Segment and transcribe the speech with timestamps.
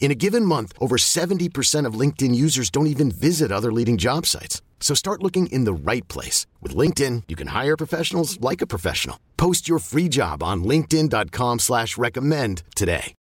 [0.00, 4.24] In a given month, over 70% of LinkedIn users don't even visit other leading job
[4.24, 4.62] sites.
[4.80, 6.46] So start looking in the right place.
[6.62, 9.18] With LinkedIn, you can hire professionals like a professional.
[9.36, 13.14] Post your free job on linkedin.com slash recommend today.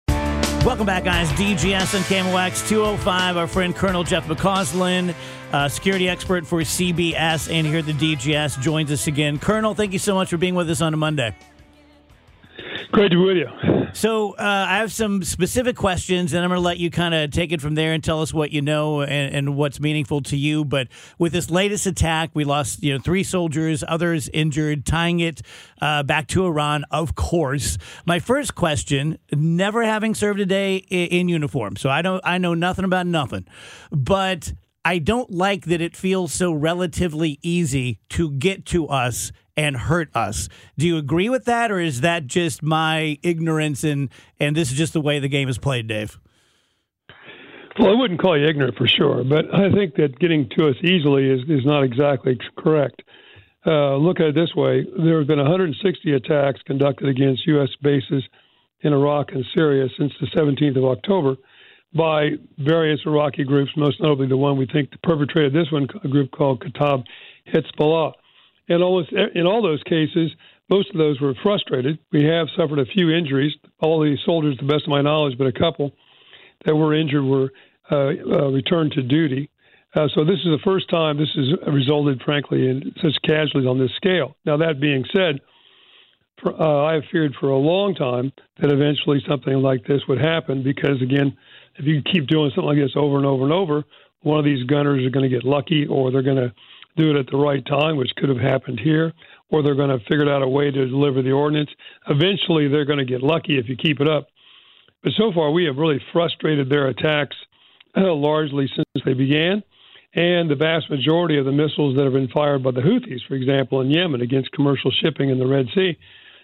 [0.66, 1.30] Welcome back, guys.
[1.30, 3.38] DGS and KMOX 205.
[3.38, 5.16] Our friend Colonel Jeff McCausland,
[5.54, 9.40] uh, security expert for CBS and here at the DGS, joins us again.
[9.40, 11.34] Colonel, thank you so much for being with us on a Monday.
[12.92, 13.88] Great to be with you.
[13.94, 17.32] So uh, I have some specific questions, and I'm going to let you kind of
[17.32, 20.38] take it from there and tell us what you know and, and, what's meaningful to
[20.38, 20.64] you.
[20.64, 25.42] But with this latest attack, we lost you know three soldiers, others injured, tying it
[25.82, 26.86] uh, back to Iran.
[26.92, 32.02] Of course, my first question: never having served a day in, in uniform, so I
[32.02, 33.46] don't I know nothing about nothing,
[33.92, 34.54] but
[34.86, 40.10] I don't like that it feels so relatively easy to get to us and hurt
[40.16, 40.48] us.
[40.78, 44.78] Do you agree with that, or is that just my ignorance and and this is
[44.78, 46.20] just the way the game is played, Dave?
[47.80, 50.76] Well, I wouldn't call you ignorant for sure, but I think that getting to us
[50.84, 53.04] easily is, is not exactly correct.
[53.66, 57.70] Uh, look at it this way there have been 160 attacks conducted against U.S.
[57.82, 58.24] bases
[58.82, 61.36] in Iraq and Syria since the 17th of October
[61.96, 66.32] by various Iraqi groups, most notably the one we think perpetrated this one, a group
[66.32, 67.04] called Kataib
[67.54, 68.14] Hezbollah.
[68.70, 70.32] And almost in all those cases,
[70.70, 72.00] most of those were frustrated.
[72.12, 73.54] We have suffered a few injuries.
[73.80, 75.94] All the soldiers, to the best of my knowledge, but a couple
[76.66, 77.52] that were injured were
[77.90, 79.50] uh, uh, returned to duty.
[79.96, 83.80] Uh, so this is the first time this has resulted, frankly, in such casualties on
[83.80, 84.36] this scale.
[84.46, 85.40] Now that being said,
[86.42, 90.20] for, uh, I have feared for a long time that eventually something like this would
[90.20, 91.36] happen because, again,
[91.76, 93.84] if you keep doing something like this over and over and over,
[94.22, 96.54] one of these gunners are going to get lucky or they're going to
[96.98, 99.14] do it at the right time, which could have happened here,
[99.50, 101.70] or they're going to figure out a way to deliver the ordinance.
[102.10, 104.28] Eventually, they're going to get lucky if you keep it up.
[105.04, 107.36] But so far, we have really frustrated their attacks
[107.96, 109.64] uh, largely since they began.
[110.14, 113.36] And the vast majority of the missiles that have been fired by the Houthis, for
[113.36, 115.98] example, in Yemen against commercial shipping in the Red Sea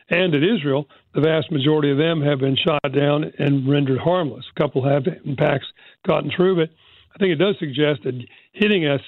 [0.10, 4.46] and at Israel, the vast majority of them have been shot down and rendered harmless.
[4.56, 5.66] A couple have, in fact,
[6.06, 6.70] gotten through, but
[7.16, 8.20] I think it does suggest that
[8.52, 9.02] hitting us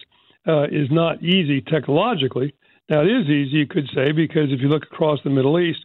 [0.47, 2.53] uh, is not easy technologically.
[2.89, 5.79] Now, it is easy, you could say, because if you look across the Middle East,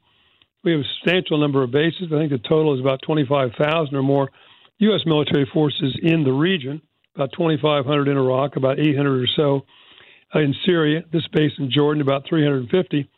[0.63, 2.09] we have a substantial number of bases.
[2.13, 4.31] I think the total is about 25,000 or more
[4.79, 5.01] U.S.
[5.07, 6.83] military forces in the region,
[7.15, 9.67] about 2,500 in Iraq, about 800 or so
[10.35, 13.09] uh, in Syria, this base in Jordan, about 350.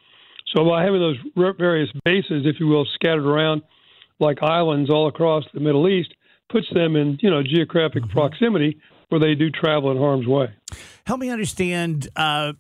[0.55, 1.17] So by having those
[1.59, 3.63] various bases, if you will, scattered around
[4.21, 6.15] like islands all across the Middle East,
[6.51, 8.13] puts them in you know geographic mm-hmm.
[8.13, 8.79] proximity
[9.13, 10.51] where they do travel in harm's way.
[11.05, 12.53] Help me understand, uh,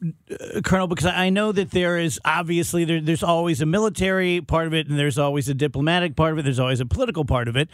[0.64, 4.74] Colonel, because I know that there is obviously there, there's always a military part of
[4.74, 6.42] it, and there's always a diplomatic part of it.
[6.42, 7.68] There's always a political part of it,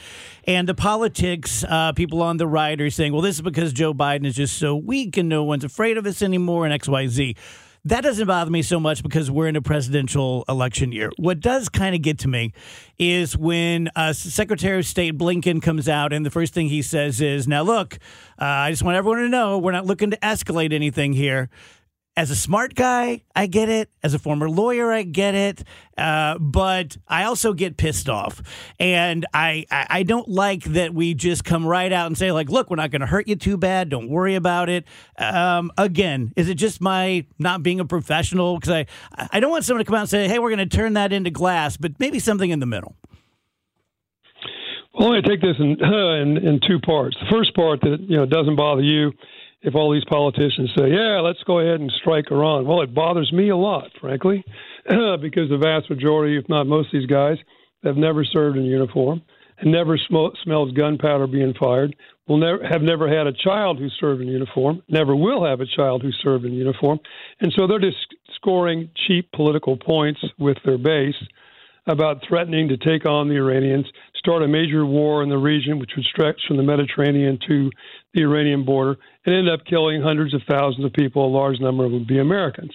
[0.44, 1.64] and the politics.
[1.64, 4.58] Uh, people on the right are saying, "Well, this is because Joe Biden is just
[4.58, 7.34] so weak, and no one's afraid of us anymore," and X, Y, Z.
[7.84, 11.10] That doesn't bother me so much because we're in a presidential election year.
[11.16, 12.52] What does kind of get to me
[12.98, 17.20] is when uh, Secretary of State Blinken comes out and the first thing he says
[17.20, 17.98] is, Now, look,
[18.40, 21.48] uh, I just want everyone to know we're not looking to escalate anything here
[22.18, 23.90] as a smart guy, I get it.
[24.02, 25.62] As a former lawyer, I get it.
[25.96, 28.42] Uh, but I also get pissed off,
[28.80, 32.70] and I, I don't like that we just come right out and say like, "Look,
[32.70, 33.88] we're not going to hurt you too bad.
[33.88, 34.84] Don't worry about it."
[35.16, 38.58] Um, again, is it just my not being a professional?
[38.58, 38.86] Because I
[39.30, 41.12] I don't want someone to come out and say, "Hey, we're going to turn that
[41.12, 42.96] into glass," but maybe something in the middle.
[44.92, 47.16] Well, I take this in, uh, in in two parts.
[47.20, 49.12] The first part that you know doesn't bother you
[49.62, 52.66] if all these politicians say, yeah, let's go ahead and strike Iran.
[52.66, 54.44] Well, it bothers me a lot, frankly,
[54.86, 57.38] because the vast majority, if not most of these guys,
[57.82, 59.22] have never served in uniform
[59.58, 61.94] and never sm- smelled gunpowder being fired,
[62.28, 65.66] will never have never had a child who served in uniform, never will have a
[65.66, 67.00] child who served in uniform,
[67.40, 67.96] and so they're just
[68.36, 71.16] scoring cheap political points with their base.
[71.86, 73.86] about threatening to take on the Iranians,
[74.18, 77.70] start a major war in the region, which would stretch from the Mediterranean to
[78.14, 81.84] the Iranian border, and end up killing hundreds of thousands of people, a large number
[81.84, 82.72] of them would be Americans.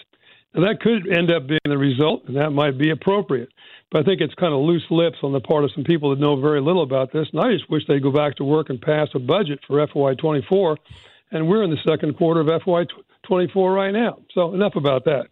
[0.53, 3.49] Now, that could end up being the result, and that might be appropriate.
[3.91, 6.19] But I think it's kind of loose lips on the part of some people that
[6.19, 7.27] know very little about this.
[7.31, 10.77] And I just wish they'd go back to work and pass a budget for FY24.
[11.31, 14.19] And we're in the second quarter of FY24 right now.
[14.33, 15.27] So enough about that.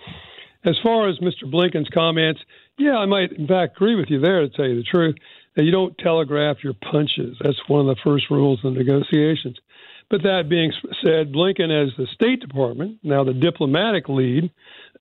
[0.63, 1.51] As far as Mr.
[1.51, 2.39] Blinken's comments,
[2.77, 5.15] yeah, I might in fact agree with you there to tell you the truth.
[5.55, 7.37] That you don't telegraph your punches.
[7.43, 9.57] That's one of the first rules in negotiations.
[10.09, 14.51] But that being said, Blinken, as the State Department, now the diplomatic lead,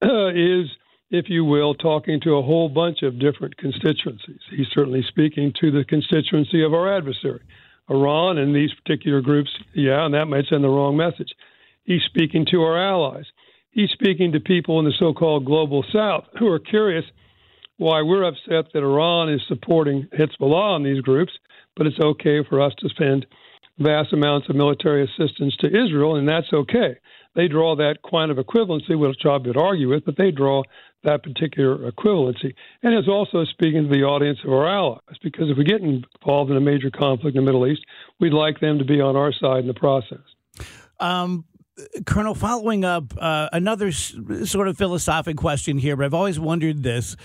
[0.01, 0.67] uh, is,
[1.11, 4.41] if you will, talking to a whole bunch of different constituencies.
[4.57, 7.43] He's certainly speaking to the constituency of our adversary,
[7.89, 11.33] Iran, and these particular groups, yeah, and that might send the wrong message.
[11.83, 13.27] He's speaking to our allies.
[13.73, 17.05] He's speaking to people in the so called global south who are curious
[17.81, 21.33] why we're upset that Iran is supporting Hezbollah and these groups,
[21.75, 23.25] but it's okay for us to spend
[23.79, 26.99] vast amounts of military assistance to Israel, and that's okay.
[27.35, 30.63] They draw that kind of equivalency, which I would argue with, but they draw
[31.05, 32.53] that particular equivalency.
[32.83, 36.51] And it's also speaking to the audience of our allies, because if we get involved
[36.51, 37.87] in a major conflict in the Middle East,
[38.19, 40.19] we'd like them to be on our side in the process.
[40.99, 41.47] Um,
[42.07, 46.83] Colonel, following up, uh, another s- sort of philosophic question here, but I've always wondered
[46.83, 47.17] this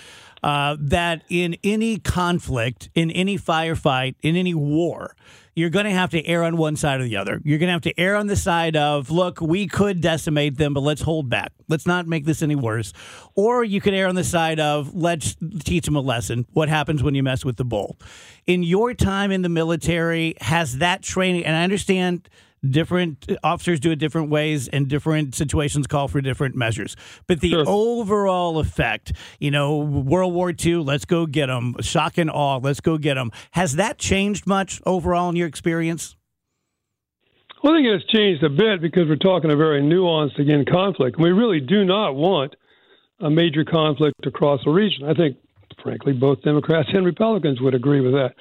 [0.43, 5.15] uh, that in any conflict, in any firefight, in any war,
[5.55, 7.41] you're going to have to err on one side or the other.
[7.43, 10.73] You're going to have to err on the side of, look, we could decimate them,
[10.73, 11.53] but let's hold back.
[11.69, 12.91] Let's not make this any worse.
[13.35, 16.45] Or you could err on the side of, let's teach them a lesson.
[16.51, 17.97] What happens when you mess with the bull?
[18.45, 22.29] In your time in the military, has that training, and I understand
[22.71, 26.95] different officers do it different ways and different situations call for different measures
[27.27, 27.63] but the Sure.
[27.67, 32.79] overall effect you know world war ii let's go get them shock and awe let's
[32.81, 36.15] go get them has that changed much overall in your experience
[37.63, 41.17] Well, I think it's changed a bit because we're talking a very nuanced, again, conflict.
[41.19, 42.55] We really do not want
[43.19, 45.09] a major conflict across the region.
[45.09, 45.37] I think,
[45.81, 48.35] frankly, both Democrats and Republicans would agree with that.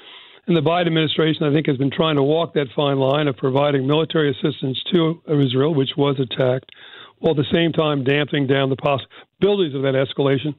[0.46, 3.37] And the Biden administration, I think, has been trying to walk that fine line of
[3.37, 6.70] providing military assistance to Israel, which was attacked,
[7.19, 10.55] while at the same time damping down the possibilities of that escalation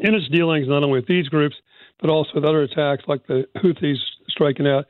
[0.00, 1.54] in its dealings not only with these groups,
[2.00, 4.86] but also with other attacks like the Houthis striking out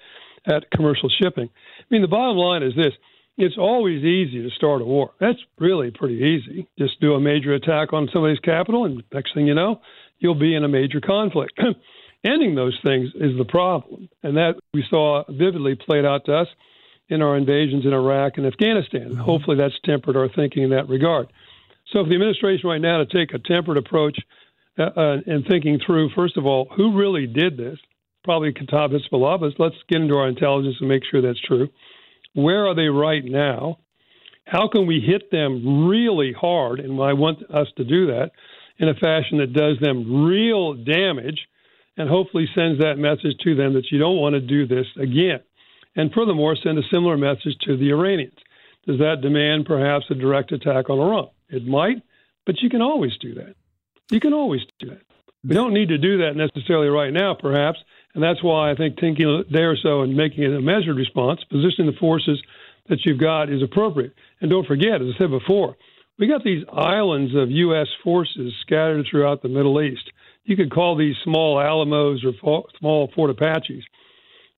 [0.47, 1.51] at commercial shipping.
[1.79, 2.95] I mean, the bottom line is this
[3.37, 5.11] it's always easy to start a war.
[5.19, 6.69] That's really pretty easy.
[6.79, 9.81] Just do a major attack on somebody's capital, and next thing you know,
[10.19, 11.59] you'll be in a major conflict.
[12.25, 14.09] Ending those things is the problem.
[14.23, 16.49] And that we saw vividly played out to us
[17.09, 19.15] in our invasions in Iraq and Afghanistan.
[19.15, 21.29] Hopefully, that's tempered our thinking in that regard.
[21.93, 24.19] So, for the administration right now to take a tempered approach
[24.79, 27.79] uh, uh, and thinking through, first of all, who really did this?
[28.25, 31.69] Probably Kataib Hezbollah, but let's get into our intelligence and make sure that's true.
[32.33, 33.79] Where are they right now?
[34.47, 36.81] How can we hit them really hard?
[36.81, 38.31] And I want us to do that
[38.79, 41.47] in a fashion that does them real damage
[41.97, 45.41] and hopefully sends that message to them that you don't want to do this again.
[45.97, 48.39] And furthermore, send a similar message to the Iranians.
[48.87, 51.29] Does that demand perhaps a direct attack on Iran?
[51.49, 52.03] It might,
[52.47, 53.55] but you can always do that.
[54.11, 55.03] You can always do that.
[55.47, 57.79] We don't need to do that necessarily right now, perhaps,
[58.15, 60.97] and that's why I think thinking a day or so and making it a measured
[60.97, 62.43] response, positioning the forces
[62.89, 64.15] that you've got is appropriate.
[64.41, 65.77] And don't forget, as I said before,
[66.19, 67.89] we got these islands of U.S.
[68.03, 70.11] forces scattered throughout the Middle East.
[70.45, 73.85] You could call these small Alamos or small Fort Apaches.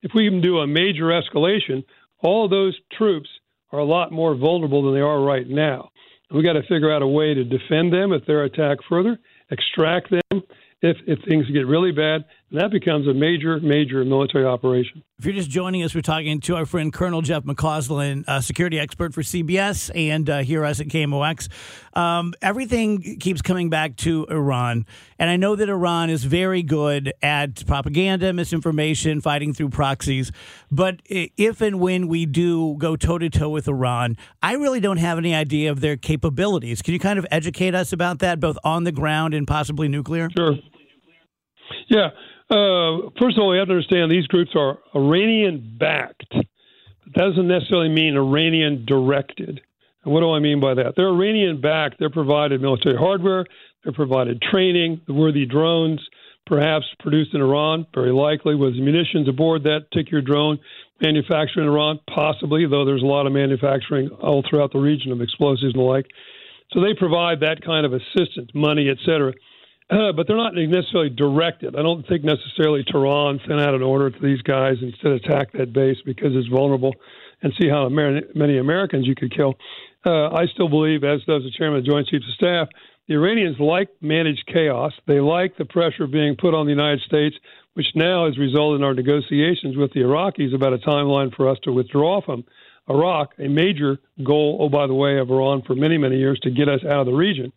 [0.03, 1.85] If we can do a major escalation,
[2.21, 3.29] all those troops
[3.73, 5.91] are a lot more vulnerable than they are right now.
[6.31, 9.19] We've got to figure out a way to defend them if they're attacked further,
[9.51, 10.43] extract them
[10.83, 15.03] if, if things get really bad, that becomes a major, major military operation.
[15.19, 18.79] If you're just joining us, we're talking to our friend Colonel Jeff McCausland, a security
[18.79, 21.49] expert for CBS and uh, here us at KMOX.
[21.99, 24.87] Um, everything keeps coming back to Iran.
[25.19, 30.31] And I know that Iran is very good at propaganda, misinformation, fighting through proxies.
[30.71, 34.99] But if and when we do go toe to toe with Iran, I really don't
[34.99, 36.81] have any idea of their capabilities.
[36.81, 40.29] Can you kind of educate us about that, both on the ground and possibly nuclear?
[40.37, 40.55] Sure.
[41.89, 42.11] Yeah.
[42.49, 46.33] Uh, first of all, we have to understand these groups are Iranian backed.
[46.33, 49.61] That doesn't necessarily mean Iranian directed.
[50.05, 50.95] And what do I mean by that?
[50.97, 51.97] They're Iranian backed.
[51.99, 53.47] They're provided military hardware.
[53.83, 55.01] They're provided training.
[55.09, 56.01] The worthy drones,
[56.47, 60.59] perhaps produced in Iran, very likely, was munitions aboard that particular drone
[61.01, 65.21] manufactured in Iran, possibly, though there's a lot of manufacturing all throughout the region of
[65.21, 66.07] explosives and the like.
[66.73, 69.33] So they provide that kind of assistance, money, et cetera.
[69.91, 71.77] Uh, but they're not necessarily directed.
[71.77, 75.73] I don't think necessarily Tehran sent out an order to these guys said attack that
[75.73, 76.95] base because it's vulnerable
[77.43, 79.55] and see how many Americans you could kill.
[80.05, 82.69] Uh, I still believe, as does the chairman of the Joint Chiefs of Staff,
[83.09, 84.93] the Iranians like managed chaos.
[85.07, 87.37] They like the pressure being put on the United States,
[87.75, 91.59] which now has resulted in our negotiations with the Iraqis about a timeline for us
[91.65, 92.45] to withdraw from
[92.89, 96.51] Iraq, a major goal, oh, by the way, of Iran for many, many years to
[96.51, 97.53] get us out of the region.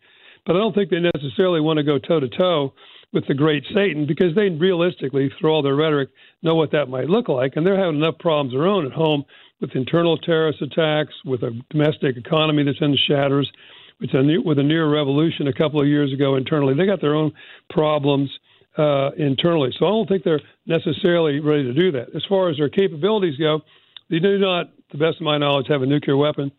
[0.49, 2.73] But I don't think they necessarily want to go toe to toe
[3.13, 6.09] with the great Satan because they realistically, through all their rhetoric,
[6.41, 7.53] know what that might look like.
[7.55, 9.25] And they're having enough problems of their own at home
[9.61, 13.47] with internal terrorist attacks, with a domestic economy that's in the shatters,
[14.01, 16.73] with a, new, with a near revolution a couple of years ago internally.
[16.73, 17.31] They got their own
[17.69, 18.31] problems
[18.75, 19.69] uh, internally.
[19.77, 22.15] So I don't think they're necessarily ready to do that.
[22.15, 23.61] As far as their capabilities go,
[24.09, 26.51] they do not, to the best of my knowledge, have a nuclear weapon.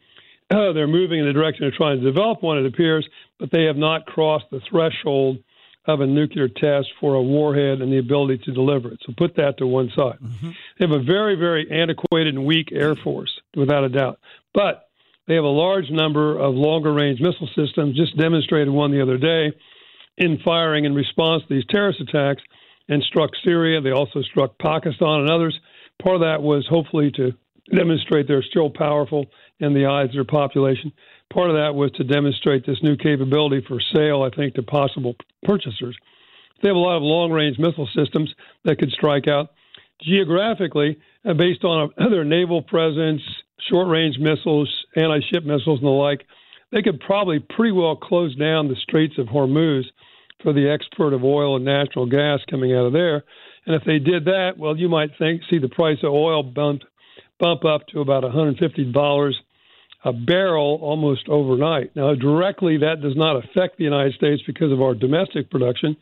[0.51, 3.07] Uh, they're moving in the direction of trying to develop one, it appears,
[3.39, 5.39] but they have not crossed the threshold
[5.87, 9.01] of a nuclear test for a warhead and the ability to deliver it.
[9.07, 10.19] So put that to one side.
[10.23, 10.51] Mm-hmm.
[10.79, 14.21] They have a very, very antiquated and weak Air Force, without a doubt.
[14.53, 14.89] But
[15.27, 19.17] they have a large number of longer range missile systems, just demonstrated one the other
[19.17, 19.53] day
[20.19, 22.43] in firing in response to these terrorist attacks
[22.89, 23.81] and struck Syria.
[23.81, 25.59] They also struck Pakistan and others.
[26.03, 27.33] Part of that was hopefully to
[27.75, 29.27] demonstrate they're still powerful
[29.61, 30.93] in the eyes of their population.
[31.33, 35.15] Part of that was to demonstrate this new capability for sale, I think, to possible
[35.45, 35.97] purchasers.
[36.63, 39.51] They have a lot of long range missile systems that could strike out
[40.03, 43.23] geographically uh, based on their naval presence,
[43.69, 46.27] short range missiles, anti ship missiles, and the like.
[46.73, 49.83] They could probably pretty well close down the Straits of Hormuz
[50.43, 53.25] for the export of oil and natural gas coming out of there.
[53.67, 56.83] And if they did that, well, you might think see the price of oil bump
[57.39, 59.33] bump up to about $150
[60.05, 61.95] a barrel almost overnight.
[61.95, 65.97] Now, directly, that does not affect the United States because of our domestic production,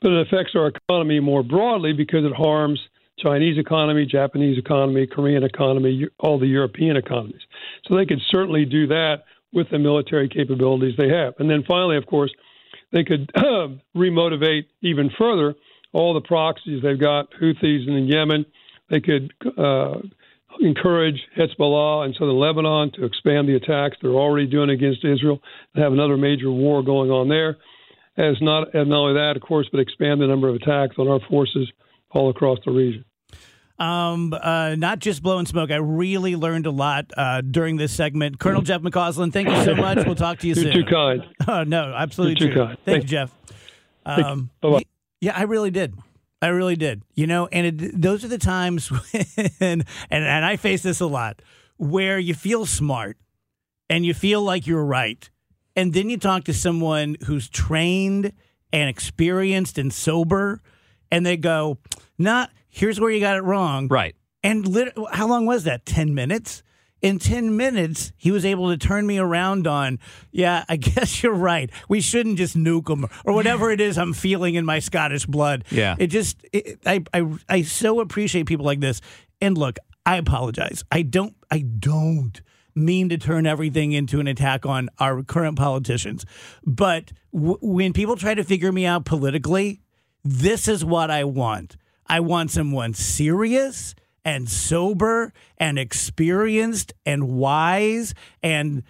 [0.00, 2.80] but it affects our economy more broadly because it harms
[3.18, 7.40] Chinese economy, Japanese economy, Korean economy, all the European economies.
[7.86, 11.34] So they could certainly do that with the military capabilities they have.
[11.38, 12.32] And then finally, of course,
[12.92, 13.30] they could
[13.96, 15.54] remotivate even further
[15.92, 18.44] all the proxies they've got, Houthis in Yemen.
[18.90, 19.98] They could uh,
[20.60, 25.40] encourage Hezbollah and southern Lebanon to expand the attacks they're already doing against Israel
[25.74, 27.56] and have another major war going on there.
[28.18, 31.06] As not, and not only that, of course, but expand the number of attacks on
[31.06, 31.70] our forces
[32.10, 33.04] all across the region.
[33.78, 35.70] Um, uh, not just blowing smoke.
[35.70, 38.38] I really learned a lot uh, during this segment.
[38.38, 39.98] Colonel Jeff McCausland, thank you so much.
[40.06, 40.84] We'll talk to you You're soon.
[40.84, 41.26] too kind.
[41.48, 42.66] Oh, no, absolutely You're too true.
[42.66, 42.78] kind.
[42.78, 43.34] Thank, thank you, Jeff.
[44.06, 44.82] Um, Bye-bye.
[45.20, 45.94] Yeah, I really did.
[46.42, 47.02] I really did.
[47.14, 49.24] You know, and it, those are the times when,
[49.60, 51.40] and, and I face this a lot,
[51.76, 53.16] where you feel smart
[53.88, 55.28] and you feel like you're right.
[55.74, 58.32] And then you talk to someone who's trained
[58.72, 60.60] and experienced and sober,
[61.10, 61.78] and they go,
[62.18, 63.86] nah, here's where you got it wrong.
[63.88, 64.16] Right.
[64.42, 65.84] And lit- how long was that?
[65.86, 66.62] 10 minutes?
[67.02, 69.98] In 10 minutes, he was able to turn me around on,
[70.32, 71.70] yeah, I guess you're right.
[71.88, 75.64] We shouldn't just nuke them or whatever it is I'm feeling in my Scottish blood.
[75.70, 75.96] Yeah.
[75.98, 79.00] It just, it, I, I, I so appreciate people like this.
[79.40, 80.84] And look, I apologize.
[80.90, 82.40] I don't, I don't
[82.74, 86.24] mean to turn everything into an attack on our current politicians.
[86.64, 89.80] But w- when people try to figure me out politically,
[90.24, 91.76] this is what I want.
[92.06, 93.94] I want someone serious
[94.26, 98.82] and sober and experienced and wise and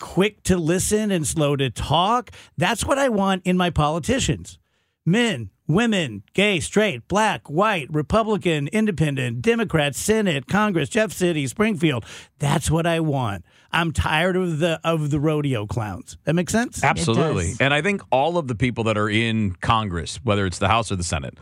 [0.00, 2.32] quick to listen and slow to talk.
[2.58, 4.58] That's what I want in my politicians.
[5.06, 12.04] Men, women, gay, straight, black, white, Republican, independent, Democrat, Senate, Congress, Jeff City, Springfield.
[12.40, 13.44] That's what I want.
[13.70, 16.18] I'm tired of the of the rodeo clowns.
[16.24, 16.82] That makes sense?
[16.82, 17.54] Absolutely.
[17.60, 20.90] And I think all of the people that are in Congress, whether it's the House
[20.90, 21.38] or the Senate,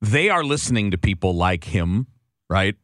[0.00, 2.06] they are listening to people like him
[2.48, 2.76] right?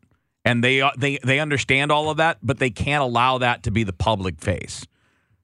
[0.44, 3.70] And they uh, they they understand all of that, but they can't allow that to
[3.70, 4.86] be the public face.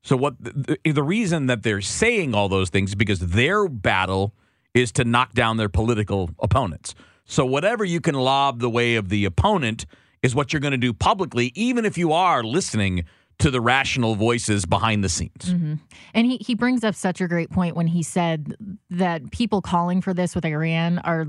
[0.03, 4.35] So what the, the reason that they're saying all those things is because their battle
[4.75, 6.95] is to knock down their political opponents.
[7.25, 9.87] So whatever you can lob the way of the opponent
[10.23, 13.05] is what you're going to do publicly, even if you are listening
[13.39, 15.45] to the rational voices behind the scenes.
[15.47, 15.75] Mm-hmm.
[16.13, 18.57] And he, he brings up such a great point when he said
[18.91, 21.27] that people calling for this with Iran are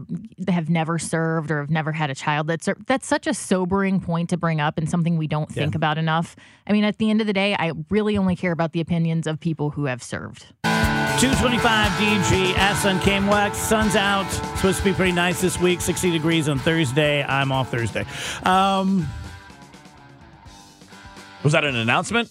[0.47, 2.47] have never served or have never had a child.
[2.47, 5.77] That's that's such a sobering point to bring up and something we don't think yeah.
[5.77, 6.35] about enough.
[6.65, 9.27] I mean, at the end of the day, I really only care about the opinions
[9.27, 10.47] of people who have served.
[11.19, 13.55] 225 DGS on KMOX.
[13.55, 14.29] Sun's out.
[14.31, 15.81] supposed to be pretty nice this week.
[15.81, 17.23] 60 degrees on Thursday.
[17.23, 18.05] I'm off Thursday.
[18.43, 19.05] Um,
[21.43, 22.29] was that an announcement?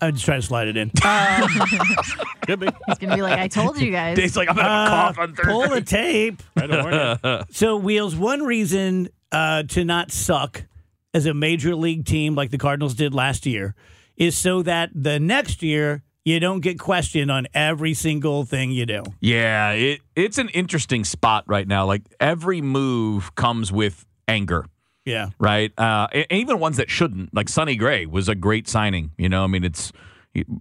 [0.00, 0.90] I'm just trying to slide it in.
[2.46, 2.68] Could be.
[2.86, 4.16] He's gonna be like, I told you guys.
[4.16, 5.52] Dave's like, I'm gonna Uh, cough on Thursday.
[5.52, 6.42] pull the tape.
[6.56, 7.44] I.
[7.50, 10.64] So, Wheels, one reason uh, to not suck
[11.14, 13.74] as a major league team like the Cardinals did last year
[14.16, 18.84] is so that the next year you don't get questioned on every single thing you
[18.86, 19.02] do.
[19.20, 21.86] Yeah, it it's an interesting spot right now.
[21.86, 24.66] Like every move comes with anger,
[25.08, 25.30] Yeah.
[25.38, 25.72] right?
[25.78, 27.34] Uh, and even ones that shouldn't.
[27.34, 29.10] Like Sonny Gray was a great signing.
[29.16, 29.92] You know, I mean, it's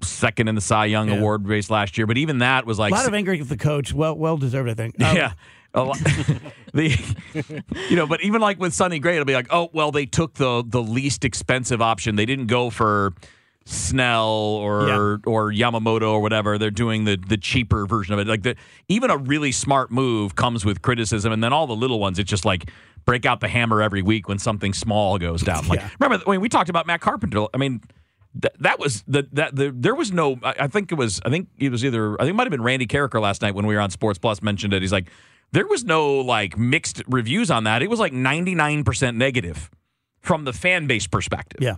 [0.01, 1.17] second in the Cy Young Yeah.
[1.17, 3.57] Award race last year, but even that was like a lot of anger with the
[3.57, 3.93] coach.
[3.93, 4.95] Well, well deserved, I think.
[5.03, 5.33] Um, yeah.
[6.73, 6.97] The
[7.89, 10.33] you know, but even like with Sonny Gray, it'll be like, oh well, they took
[10.35, 12.15] the the least expensive option.
[12.15, 13.13] They didn't go for
[13.65, 15.17] Snell or Yeah.
[15.25, 16.57] or Yamamoto or whatever.
[16.57, 18.27] They're doing the the cheaper version of it.
[18.27, 18.55] Like the
[18.87, 22.29] even a really smart move comes with criticism, and then all the little ones, it's
[22.29, 22.69] just like
[23.07, 25.67] break out the hammer every week when something small goes down.
[25.67, 25.89] Like Yeah.
[25.99, 27.45] remember when we talked about Matt Carpenter?
[27.53, 27.81] I mean.
[28.39, 31.29] Th- that was the that the there was no I, I think it was I
[31.31, 33.65] think it was either I think it might have been Randy Karraker last night when
[33.65, 34.83] we were on Sports Plus mentioned it.
[34.83, 35.09] He's like
[35.53, 37.81] there was no like mixed reviews on that.
[37.81, 39.71] It was like 99% negative
[40.19, 41.61] from the fan base perspective.
[41.63, 41.75] Yeah.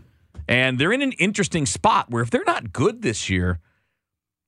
[0.49, 3.59] And they're in an interesting spot where if they're not good this year,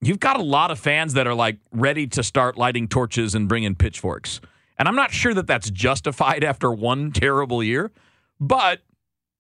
[0.02, 3.48] you've got a lot of fans that are like ready to start lighting torches and
[3.48, 4.42] bringing pitchforks.
[4.82, 7.92] And I'm not sure that that's justified after one terrible year,
[8.40, 8.80] but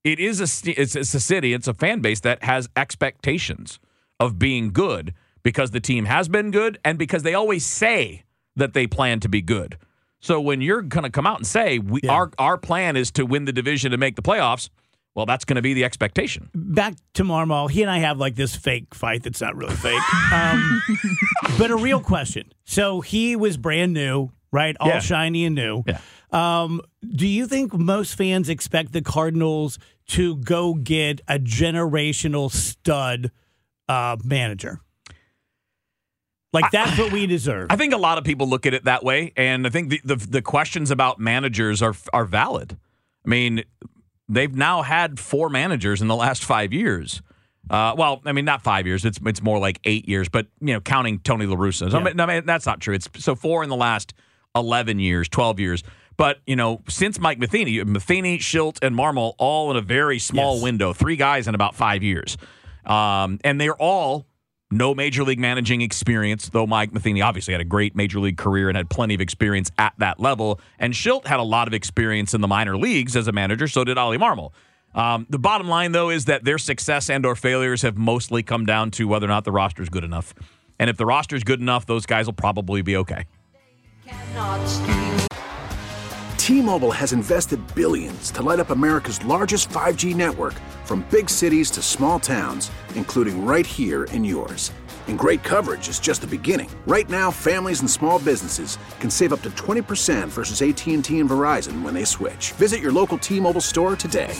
[0.03, 0.43] it is a
[0.79, 3.79] it's, it's a city, it's a fan base that has expectations
[4.19, 8.21] of being good because the team has been good and because they always say
[8.55, 9.79] that they plan to be good.
[10.19, 12.11] So when you're going to come out and say we Yeah.
[12.11, 14.69] our our plan is to win the division to make the playoffs,
[15.15, 16.51] well, that's going to be the expectation.
[16.53, 17.67] back to Marmol.
[17.67, 19.99] He and I have like this fake fight that's not really fake,
[20.31, 20.81] um,
[21.57, 22.53] but a real question.
[22.63, 24.75] So he was brand new, right?
[24.79, 24.99] All Yeah.
[24.99, 25.83] shiny and new.
[25.87, 25.99] Yeah.
[26.31, 29.77] Um, do you think most fans expect the Cardinals
[30.09, 33.31] to go get a generational stud
[33.89, 34.79] uh, manager?
[36.53, 37.67] Like that's what we deserve.
[37.69, 40.01] I think a lot of people look at it that way, and I think the,
[40.03, 42.77] the the questions about managers are are valid.
[43.25, 43.63] I mean,
[44.27, 47.21] they've now had four managers in the last five years.
[47.69, 49.05] Uh, well, I mean, not five years.
[49.05, 51.93] It's it's more like eight years, but you know, counting Tony La Russa.
[51.93, 52.95] I mean, I mean, that's not true.
[52.95, 54.13] It's so four in the last
[54.55, 55.83] eleven years, twelve years.
[56.17, 60.55] But you know, since Mike Matheny, Matheny, Shildt, and Marmol, all in a very small
[60.55, 60.63] Yes.
[60.63, 62.37] window, three guys in about five years,
[62.85, 64.27] um, and they're all
[64.73, 68.69] no major league managing experience, though Mike Matheny obviously had a great major league career
[68.69, 70.61] and had plenty of experience at that level.
[70.79, 73.83] And Shildt had a lot of experience in the minor leagues as a manager, so
[73.83, 74.51] did Ollie Marmol.
[74.95, 78.65] Um, the bottom line, though, is that their success and or failures have mostly come
[78.65, 80.33] down to whether or not the roster is good enough.
[80.79, 83.25] And if the roster is good enough, those guys will probably be okay.
[86.37, 90.53] T-Mobile has invested billions to light up America's largest 5G network
[90.85, 94.71] from big cities to small towns, including right here in yours.
[95.07, 96.69] And great coverage is just the beginning.
[96.87, 101.83] Right now, families and small businesses can save up to 20% versus AT&T and Verizon
[101.83, 102.53] when they switch.
[102.53, 104.35] Visit your local T-Mobile store today.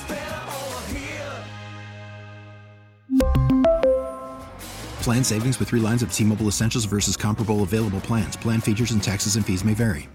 [5.02, 8.36] Plan savings with three lines of T Mobile Essentials versus comparable available plans.
[8.38, 10.08] Plan features and taxes and fees may vary.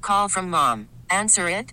[0.00, 0.88] Call from mom.
[1.10, 1.72] Answer it.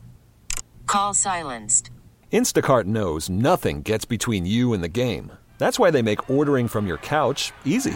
[0.85, 1.89] Call silenced.
[2.33, 5.31] Instacart knows nothing gets between you and the game.
[5.57, 7.95] That's why they make ordering from your couch easy.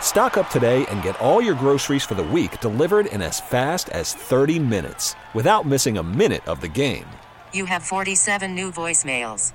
[0.00, 3.88] Stock up today and get all your groceries for the week delivered in as fast
[3.88, 7.06] as 30 minutes without missing a minute of the game.
[7.54, 9.54] You have 47 new voicemails.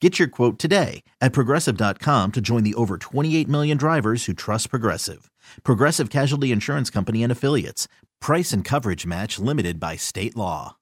[0.00, 4.70] Get your quote today at progressive.com to join the over 28 million drivers who trust
[4.70, 5.30] Progressive.
[5.64, 7.88] Progressive Casualty Insurance Company and Affiliates.
[8.20, 10.76] Price and coverage match limited by state law.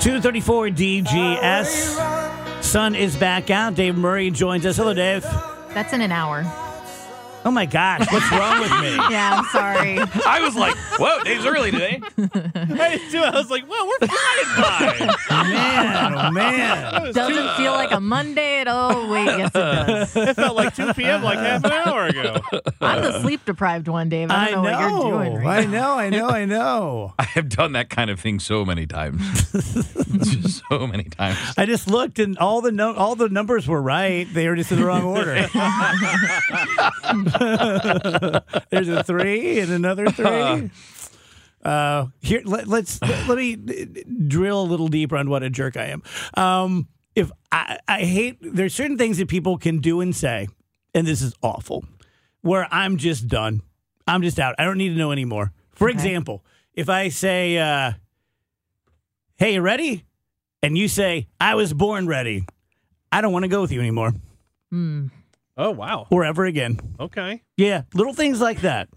[0.00, 2.62] 234 DGS.
[2.62, 3.74] Sun is back out.
[3.74, 4.76] Dave Murray joins us.
[4.78, 5.22] Hello, Dave.
[5.74, 6.69] That's in an hour.
[7.42, 8.90] Oh my gosh, what's wrong with me?
[9.10, 9.98] Yeah, I'm sorry.
[10.26, 12.00] I was like, whoa, Dave's early today.
[12.18, 13.18] I did too.
[13.18, 14.56] I was like, well, we're flying
[15.08, 15.16] by.
[15.48, 17.12] Man, oh man.
[17.12, 19.10] Doesn't feel like a Monday at all.
[19.10, 20.16] Wait, yes, it does.
[20.16, 21.22] It felt like 2 p.m.
[21.22, 22.40] like half an hour ago.
[22.80, 24.30] I'm the sleep deprived one, Dave.
[24.30, 25.34] I don't know, what you're doing.
[25.44, 27.14] Right I know, I know, I know.
[27.18, 29.50] I have done that kind of thing so many times.
[29.52, 31.38] Just so many times.
[31.56, 34.26] I just looked and all the no- all the numbers were right.
[34.32, 35.48] They were just in the wrong order.
[38.70, 40.70] There's a three and another three.
[41.62, 45.88] Uh, here, let, let's let me drill a little deeper on what a jerk I
[45.88, 46.02] am.
[46.32, 50.48] Um, if I, I hate, there's certain things that people can do and say,
[50.94, 51.84] and this is awful,
[52.40, 53.60] where I'm just done.
[54.06, 54.54] I'm just out.
[54.58, 55.52] I don't need to know anymore.
[55.72, 57.92] For example, if I say, uh,
[59.36, 60.06] "Hey, you ready?"
[60.62, 62.46] and you say, "I was born ready,"
[63.12, 64.14] I don't want to go with you anymore
[64.70, 65.08] Hmm.
[65.60, 66.06] Oh, wow.
[66.10, 66.78] or ever again.
[66.98, 67.42] Okay.
[67.58, 68.88] Yeah, little things like that.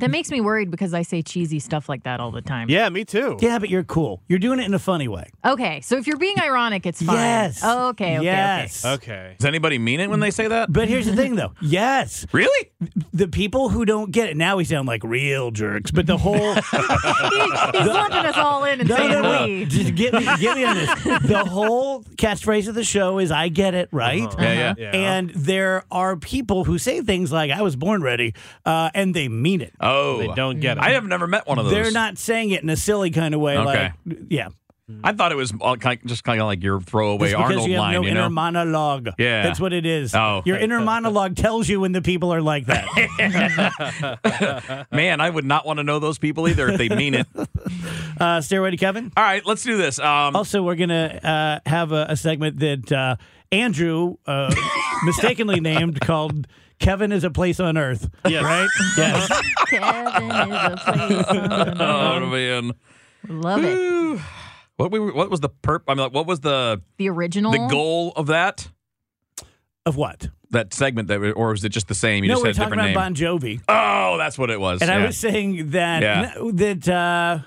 [0.00, 2.68] That makes me worried because I say cheesy stuff like that all the time.
[2.68, 3.36] Yeah, me too.
[3.40, 4.22] Yeah, but you're cool.
[4.28, 5.30] You're doing it in a funny way.
[5.44, 7.16] Okay, so if you're being ironic, it's fine.
[7.16, 7.60] Yes.
[7.62, 8.84] Oh, okay, okay, yes.
[8.84, 9.36] Okay.
[9.38, 10.72] Does anybody mean it when they say that?
[10.72, 11.52] But here's the thing, though.
[11.62, 12.70] Yes, Really?
[13.12, 15.90] the people who don't get it now, we sound like real jerks.
[15.90, 16.54] But the whole.
[16.54, 16.60] He-
[17.80, 19.44] He's lumping us all in and no, saying no, no.
[19.46, 19.64] we.
[19.66, 21.02] Just get me, get me on this.
[21.22, 24.74] The whole catchphrase of the show is "I get it right." Yeah, yeah.
[24.78, 24.90] Yeah.
[24.92, 28.34] And there are people who say things like "I was born ready,"
[28.64, 29.72] uh, and they mean it.
[29.80, 30.82] Oh, They don't get it.
[30.82, 31.74] I have never met one of those.
[31.74, 33.56] They're not saying it in a silly kind of way.
[33.56, 33.92] Okay.
[34.06, 34.48] Like, yeah,
[35.02, 37.74] I thought it was all kind just kind of like your throwaway It's Arnold you
[37.74, 39.10] have line, no you inner monologue.
[39.18, 39.42] Yeah.
[39.42, 40.14] that's what it is.
[40.14, 40.42] Oh.
[40.44, 42.86] your inner monologue tells you when the people are like that.
[44.92, 47.26] Man, I would not want to know those people either if they mean it.
[48.20, 49.12] uh, Stairway to Kevin.
[49.16, 49.98] All right, let's do this.
[49.98, 53.16] Um, Also, we're gonna uh, have a, a segment that uh,
[53.52, 54.54] Andrew uh,
[55.04, 56.46] mistakenly named called
[56.80, 58.42] "Kevin is a place on Earth." Yes.
[58.42, 58.68] Right?
[58.96, 59.28] Yes.
[59.68, 61.76] Kevin is a place on earth.
[61.80, 62.72] oh man,
[63.28, 64.20] Love it.
[64.76, 65.82] what we what was the perp?
[65.86, 67.52] I mean, like, what was the The original.
[67.52, 68.68] the goal of that
[69.86, 70.28] of what?
[70.52, 71.06] that segment?
[71.08, 72.24] That or was it just the same?
[72.24, 73.40] You no, just we're had a talking different about name.
[73.40, 74.82] Bon Jovi, oh, that's what it was.
[74.82, 76.32] and I was saying that Yeah.
[76.54, 77.38] that uh,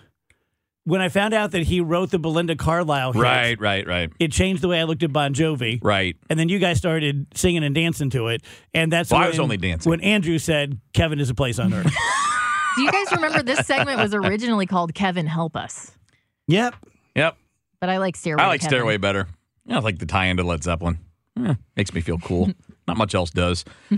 [0.86, 4.32] when I found out that he wrote the Belinda Carlisle hit, right, right, right, it
[4.32, 5.80] changed the way I looked at Bon Jovi.
[5.84, 6.15] right.
[6.30, 8.41] And then you guys started singing and dancing to it,
[8.74, 9.89] and that's Well, I was only dancing.
[9.89, 11.86] when Andrew said Kevin is a place on Earth.
[12.76, 15.91] Do you guys remember this segment was originally called Kevin Help Us?
[16.48, 16.76] yep.
[17.15, 17.38] Yep.
[17.80, 18.43] But I like Stairway.
[18.43, 18.69] I like Kevin.
[18.72, 19.28] Stairway better.
[19.69, 20.98] I like the tie into Led Zeppelin.
[21.38, 22.50] Eh, makes me feel cool.
[22.88, 23.63] Not much else does.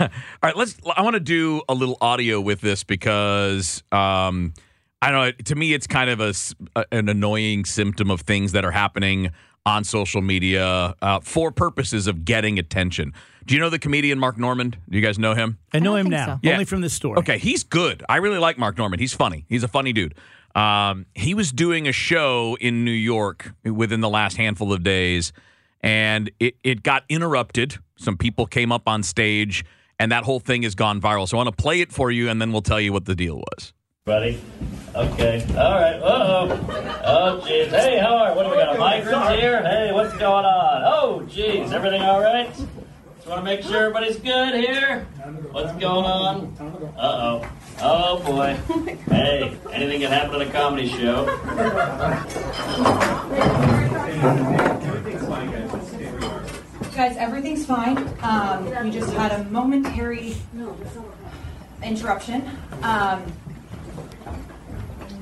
[0.00, 0.08] All
[0.42, 0.76] right, let's.
[0.96, 4.54] I want to do a little audio with this because um,
[5.02, 5.30] I don't know.
[5.44, 8.70] To me, it's kind of a s- a- an annoying symptom of things that are
[8.70, 9.30] happening
[9.66, 13.12] on social media uh, for purposes of getting attention.
[13.46, 14.76] Do you know the comedian Mark Normand?
[14.88, 15.58] Do you guys know him?
[15.72, 16.38] I know don't him now, so.
[16.42, 16.52] Yeah.
[16.52, 17.18] only from this story.
[17.18, 18.02] Okay, he's good.
[18.08, 19.00] I really like Mark Normand.
[19.00, 19.44] He's funny.
[19.48, 20.14] He's a funny dude.
[20.54, 25.32] Um, he was doing a show in New York within the last handful of days,
[25.82, 27.76] and it, it got interrupted.
[27.96, 29.64] Some people came up on stage,
[29.98, 31.28] and that whole thing has gone viral.
[31.28, 33.14] So I want to play it for you, and then we'll tell you what the
[33.14, 33.72] deal was.
[34.06, 34.40] Ready?
[34.94, 35.44] Okay.
[35.50, 35.96] All right.
[35.96, 37.00] Uh oh.
[37.04, 37.68] Oh, jeez.
[37.68, 38.34] Hey, how are?
[38.34, 38.78] What do we got?
[38.78, 39.62] Migrants here?
[39.62, 40.82] Hey, what's going on?
[40.86, 41.70] Oh, jeez.
[41.70, 42.48] Everything all right?
[42.50, 45.02] Just want to make sure everybody's good here.
[45.52, 46.94] What's going on?
[46.96, 47.50] Uh oh.
[47.82, 48.54] Oh boy.
[49.10, 51.26] Hey, anything can happen at a comedy show.
[56.94, 57.98] Guys, everything's fine.
[58.22, 60.36] Um, we just had a momentary
[61.82, 62.48] interruption.
[62.82, 63.30] Um,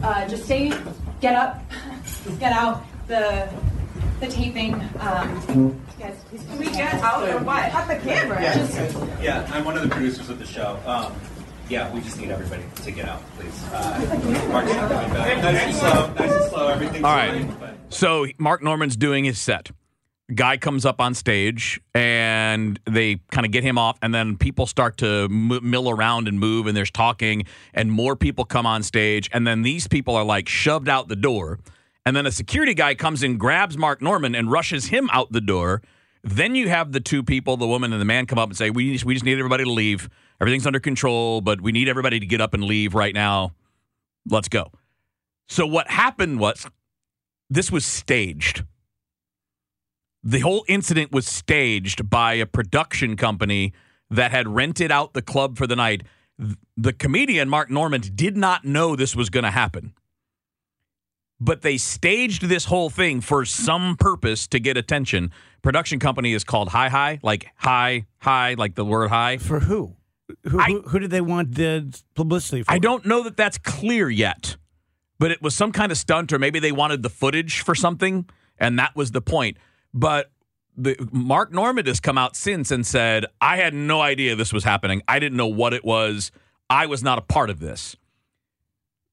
[0.02, 0.72] uh, just stay,
[1.20, 1.62] get up,
[2.38, 2.84] get out.
[3.06, 3.48] The
[4.20, 4.74] the taping.
[5.00, 7.70] Um, guys, please Can we get out or what?
[7.70, 8.40] Cut the camera.
[8.42, 8.54] Yeah.
[8.54, 10.78] Just- yeah, I'm one of the producers of the show.
[10.86, 11.12] Um,
[11.68, 13.64] yeah, we just need everybody to get out, please.
[13.72, 15.42] Uh, Mark's not coming back.
[15.42, 16.68] Nice and slow, nice and slow.
[16.68, 17.30] Everything's All right.
[17.44, 19.70] fine, but- So Mark Normand's doing his set.
[20.34, 24.66] Guy comes up on stage and they kind of get him off, and then people
[24.66, 28.82] start to m- mill around and move, and there's talking, and more people come on
[28.82, 31.58] stage, and then these people are like shoved out the door,
[32.04, 35.40] and then a security guy comes and grabs Mark Normand and rushes him out the
[35.40, 35.80] door.
[36.22, 38.68] Then you have the two people, the woman and the man, come up and say,
[38.68, 40.10] "We just, we just need everybody to leave.
[40.42, 43.52] Everything's under control, but we need everybody to get up and leave right now.
[44.28, 44.72] Let's go."
[45.48, 46.66] So what happened was
[47.48, 48.64] this was staged.
[50.28, 53.72] The whole incident was staged by a production company
[54.10, 56.02] that had rented out the club for the night.
[56.76, 59.94] The comedian Mark Normand did not know this was going to happen.
[61.40, 65.32] But they staged this whole thing for some purpose to get attention.
[65.62, 69.38] Production company is called Hi Hi, like hi, hi, like the word hi.
[69.38, 69.96] For who?
[70.44, 72.70] Who, who, who did they want the publicity for?
[72.70, 74.58] I don't know that that's clear yet,
[75.18, 78.28] but it was some kind of stunt, or maybe they wanted the footage for something,
[78.58, 79.56] and that was the point.
[79.94, 80.30] But
[80.76, 84.64] the Mark Normand has come out since and said, "I had no idea this was
[84.64, 85.02] happening.
[85.08, 86.30] I didn't know what it was.
[86.70, 87.96] I was not a part of this."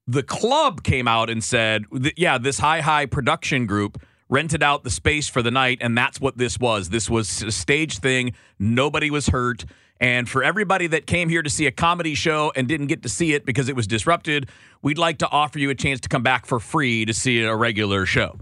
[0.08, 1.86] The club came out and said,
[2.16, 6.20] "Yeah, this high high production group." rented out the space for the night, and that's
[6.20, 6.90] what this was.
[6.90, 8.34] This was a stage thing.
[8.58, 9.66] Nobody was hurt.
[10.00, 13.10] And for everybody that came here to see a comedy show and didn't get to
[13.10, 14.50] see it because it was disrupted,
[14.82, 17.56] we'd like to offer you a chance to come back for free to see a
[17.56, 18.40] regular show.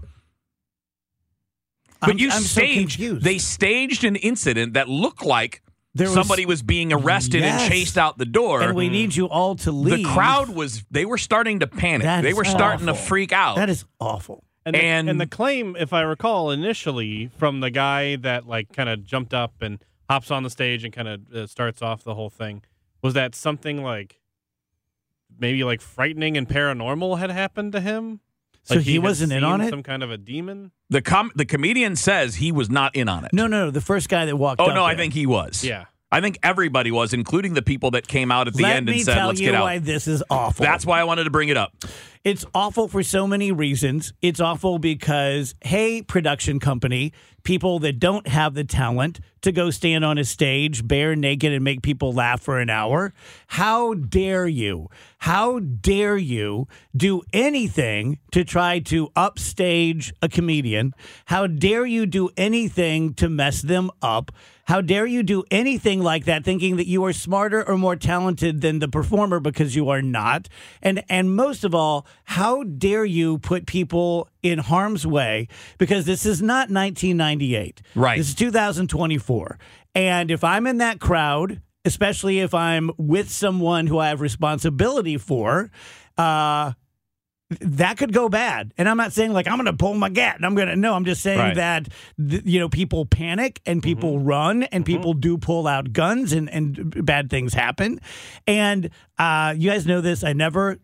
[2.06, 3.24] But I'm- you I'm staged, confused.
[3.24, 5.62] they staged an incident that looked like
[5.94, 7.62] There was- somebody was being arrested Yes.
[7.62, 8.62] and chased out the door.
[8.62, 9.98] and we need you all to leave.
[9.98, 12.02] the crowd was, they were starting to panic.
[12.04, 13.56] That they is were starting to freak out.
[13.56, 14.44] That is awful.
[14.66, 18.72] And the, And- and the claim, if I recall initially, from the guy that like
[18.72, 22.02] kind of jumped up and hops on the stage and kind of uh, starts off
[22.02, 22.62] the whole thing,
[23.02, 24.20] was that something like
[25.38, 28.20] maybe like frightening and paranormal had happened to him?
[28.64, 29.70] So Like he had wasn't in on it?
[29.70, 30.72] Some kind of a demon.
[30.90, 33.32] the com- the comedian says he was not in on it.
[33.32, 33.70] No, no, no.
[33.70, 34.60] The first guy that walked.
[34.60, 35.62] Oh up no, I think he was.
[35.64, 35.84] Yeah.
[36.10, 39.00] I think everybody was, including the people that came out at the Let end and
[39.00, 40.64] said, "Let's you get out." That's why this is awful.
[40.64, 41.74] That's why I wanted to bring it up.
[42.24, 44.14] It's awful for so many reasons.
[44.22, 50.06] It's awful because, hey, production company, people that don't have the talent to go stand
[50.06, 53.12] on a stage bare naked and make people laugh for an hour,
[53.48, 54.88] how dare you?
[55.18, 60.94] How dare you do anything to try to upstage a comedian?
[61.26, 64.32] How dare you do anything to mess them up?
[64.66, 68.62] How dare you do anything like that thinking that you are smarter or more talented
[68.62, 70.48] than the performer because you are not?
[70.80, 75.48] And and most of all, how dare you put people in harm's way
[75.78, 77.82] because this is not 1998.
[77.94, 78.16] Right.
[78.18, 79.58] This is 2024.
[79.94, 85.18] And if I'm in that crowd, especially if I'm with someone who I have responsibility
[85.18, 85.70] for,
[86.16, 86.72] uh
[87.60, 88.72] that could go bad.
[88.78, 90.76] And I'm not saying like I'm going to pull my gat and I'm going to
[90.76, 91.54] no, I'm just saying Right.
[91.56, 96.32] that th- you know people panic and people run and people do pull out guns
[96.32, 98.00] and and bad things happen.
[98.46, 100.78] And uh you guys know this, I never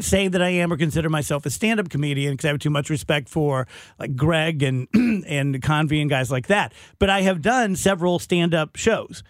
[0.00, 2.90] say that I am or consider myself a stand-up comedian because I have too much
[2.90, 3.66] respect for
[3.98, 4.88] like Greg and
[5.26, 6.72] and Convy and guys like that.
[6.98, 9.22] But I have done several stand-up shows.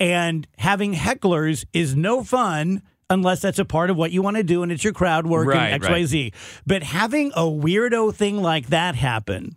[0.00, 4.42] And having hecklers is no fun unless that's a part of what you want to
[4.42, 6.04] do and it's your crowd work Right, and right.
[6.04, 6.32] XYZ.
[6.66, 9.56] But having a weirdo thing like that happen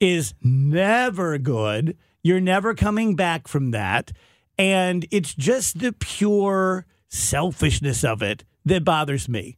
[0.00, 1.96] is never good.
[2.22, 4.12] You're never coming back from that.
[4.58, 9.56] And it's just the pure selfishness of it that bothers me.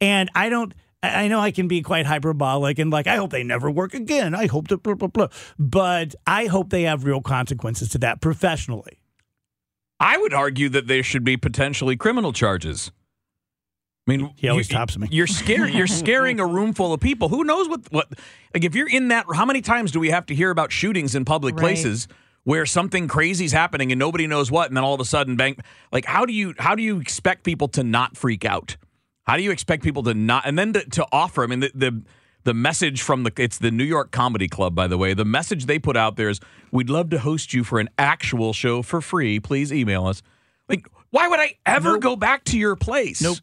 [0.00, 0.72] And I don't.
[1.02, 3.94] I I know I can be quite hyperbolic and like I hope they never work
[3.94, 4.34] again.
[4.34, 5.28] I hope that blah blah blah.
[5.58, 8.98] But I hope they have real consequences to that professionally.
[9.98, 12.90] I would argue that there should be potentially criminal charges.
[14.08, 15.08] I mean, He always you- tops me.
[15.10, 15.70] You're scared.
[15.70, 17.28] You're scaring a room full of people.
[17.28, 17.80] Who knows what?
[17.92, 18.08] What?
[18.54, 21.14] Like, if you're in that, how many times do we have to hear about shootings
[21.14, 21.60] in public Right.
[21.62, 22.08] places
[22.44, 25.56] where something crazy's happening and nobody knows what, and then all of a sudden, bang!
[25.92, 28.76] Like, how do you how do you expect people to not freak out?
[29.30, 30.44] How do you expect people to not?
[30.44, 31.44] And then to, to offer.
[31.44, 32.02] I mean, the, the
[32.42, 35.14] the message from the it's the New York Comedy Club, by the way.
[35.14, 36.40] The message they put out there is,
[36.72, 39.38] "We'd love to host you for an actual show for free.
[39.38, 40.20] Please email us."
[40.68, 43.22] Like, why would I ever go back to your place?
[43.22, 43.38] Nope.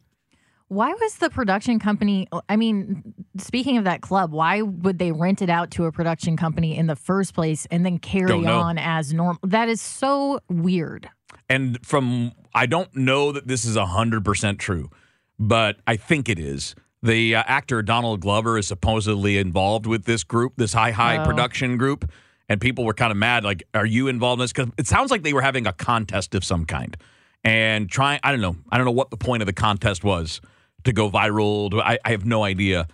[0.66, 2.28] Why was the production company?
[2.50, 6.36] I mean, speaking of that club, why would they rent it out to a production
[6.36, 9.40] company in the first place and then carry on as normal?
[9.42, 11.08] That is so weird.
[11.48, 14.90] And from I don't know that this is hundred percent true,
[15.38, 16.74] but I think it is.
[17.02, 21.24] The uh, actor Donald Glover is supposedly involved with this group, this high high Oh.
[21.24, 22.10] production group,
[22.48, 23.44] and people were kind of mad.
[23.44, 24.52] Like, are you involved in this?
[24.52, 26.96] Because it sounds like they were having a contest of some kind
[27.44, 28.18] and trying.
[28.24, 28.56] I don't know.
[28.70, 30.40] I don't know what the point of the contest was
[30.84, 31.70] to go viral.
[31.70, 32.88] to- I, I have no idea.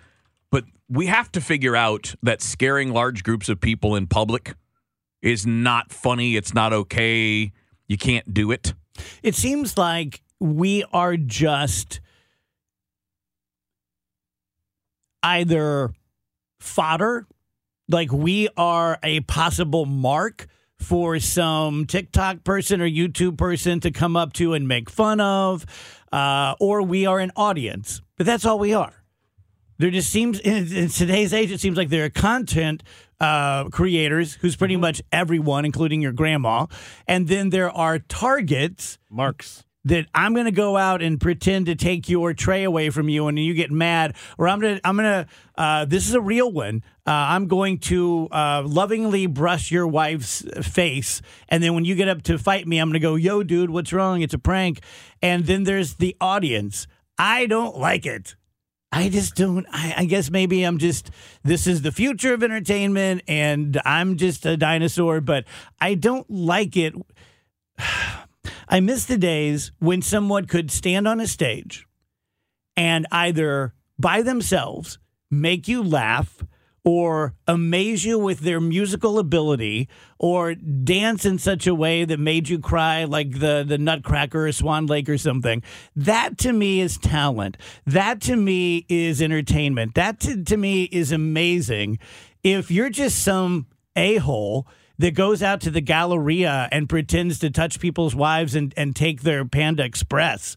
[0.50, 4.54] But we have to figure out that scaring large groups of people in public
[5.22, 6.36] is not funny.
[6.36, 7.52] It's not okay.
[7.88, 8.74] You can't do it.
[9.22, 12.00] It seems like we are just
[15.24, 15.92] either
[16.60, 17.26] fodder,
[17.88, 20.46] like we are a possible mark
[20.78, 25.64] for some TikTok person or YouTube person to come up to and make fun of,
[26.12, 28.02] uh, or we are an audience.
[28.16, 28.92] But that's all we are.
[29.78, 32.82] There just seems in, in today's age, it seems like there are content
[33.18, 36.66] uh, creators who's pretty much everyone, including your grandma,
[37.08, 39.63] and then there are targets, Marks.
[39.84, 43.28] That I'm going to go out and pretend to take your tray away from you,
[43.28, 46.20] and you get mad, or I'm going to I'm going to uh, this is a
[46.20, 46.82] real one.
[47.06, 52.08] Uh, I'm going to uh, lovingly brush your wife's face, and then when you get
[52.08, 54.22] up to fight me, I'm going to go, "Yo, dude, what's wrong?
[54.22, 54.80] It's a prank."
[55.22, 56.86] And then there's the audience.
[57.18, 58.36] I don't like it.
[58.94, 59.66] I just don't.
[59.72, 61.10] I, I, guess maybe I'm just.
[61.42, 65.20] This is the future of entertainment, and I'm just a dinosaur.
[65.20, 65.44] But
[65.80, 66.94] I don't like it.
[68.68, 71.86] I miss the days when someone could stand on a stage
[72.76, 74.98] and either by themselves
[75.30, 76.44] make you laugh
[76.84, 82.48] or amaze you with their musical ability or dance in such a way that made
[82.48, 85.62] you cry like the the nutcracker or swan lake or something.
[85.96, 87.56] That to me is talent.
[87.86, 89.94] That to me is entertainment.
[89.94, 91.98] That to, to me is amazing.
[92.42, 94.66] If you're just some a-hole
[94.98, 99.22] that goes out to the Galleria and pretends to touch people's wives and, and take
[99.22, 100.56] their Panda Express.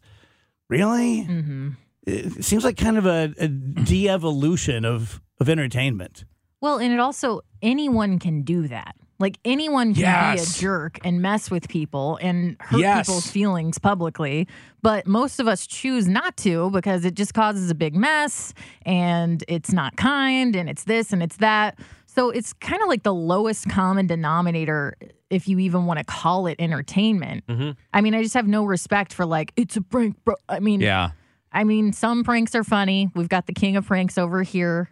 [0.68, 1.24] Really?
[1.24, 1.70] Mm-hmm.
[2.06, 6.24] It seems like kind of a, a de evolution of, of entertainment.
[6.60, 8.94] Well, and it also, anyone can do that.
[9.20, 10.58] Like anyone can Yes.
[10.58, 13.06] be a jerk and mess with people and hurt Yes.
[13.08, 14.46] people's feelings publicly,
[14.80, 18.54] but most of us choose not to because it just causes a big mess
[18.86, 21.78] and it's not kind and it's this and it's that.
[22.18, 24.96] So it's kind of like the lowest common denominator
[25.30, 27.46] if you even want to call it entertainment.
[27.46, 27.70] Mm-hmm.
[27.94, 30.34] I mean, I just have no respect for like it's a prank, bro.
[30.48, 31.10] I mean, Yeah.
[31.52, 33.08] I mean, some pranks are funny.
[33.14, 34.90] We've got the king of pranks over here.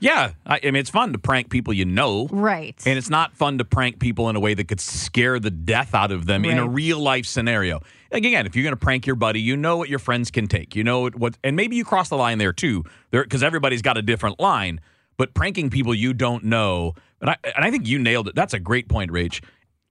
[0.00, 0.32] Yeah.
[0.44, 2.28] I, I mean, it's fun to prank people you know.
[2.30, 2.78] Right.
[2.84, 5.94] And it's not fun to prank people in a way that could scare the death
[5.94, 7.80] out of them in a real life scenario.
[8.12, 10.46] Like, Again, if you're going to prank your buddy, you know what your friends can
[10.46, 10.76] take.
[10.76, 13.96] You know what, what and maybe you cross the line there too, because everybody's got
[13.96, 14.82] a different line.
[15.16, 18.34] But pranking people you don't know, and I and I think you nailed it.
[18.34, 19.42] That's a great point, Rach.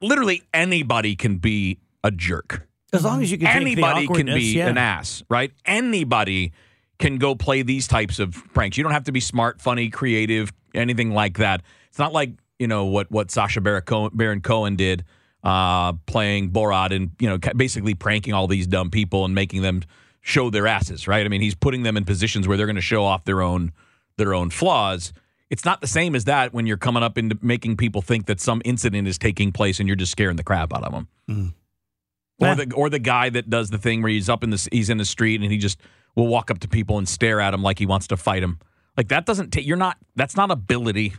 [0.02, 2.68] Literally anybody can be a jerk.
[2.94, 4.68] As long as you can anybody can be yeah.
[4.68, 5.52] an ass, right?
[5.66, 6.54] Anybody
[7.00, 8.78] can go play these types of pranks.
[8.78, 11.62] You don't have to be smart, funny, creative, anything like that.
[11.90, 15.04] It's not like you know what what Sacha Baron Cohen, did,
[15.44, 19.82] uh, playing Borat and you know basically pranking all these dumb people and making them
[20.22, 21.26] show their asses, right?
[21.26, 23.72] I mean, he's putting them in positions where they're going to show off their own
[24.18, 25.14] their own flaws.
[25.50, 28.40] It's not the same as that when you're coming up into making people think that
[28.40, 31.08] some incident is taking place and you're just scaring the crap out of them.
[31.30, 31.54] Mm.
[32.42, 32.56] Or Yeah.
[32.56, 34.98] the or the guy that does the thing where he's up in the he's in
[34.98, 35.80] the street and he just
[36.16, 38.60] will walk up to people and stare at them like he wants to fight them.
[38.98, 39.66] Like that doesn't take.
[39.68, 39.98] You're not.
[40.16, 41.14] That's not ability.